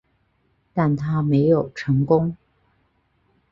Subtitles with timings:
[0.73, 2.35] 但它没有成功。